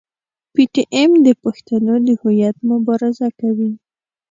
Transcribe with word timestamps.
پي 0.53 0.63
ټي 0.73 0.83
ایم 0.95 1.11
د 1.25 1.27
پښتنو 1.43 1.93
د 2.05 2.07
هویت 2.21 2.57
مبارزه 2.71 3.27
کوي. 3.39 3.71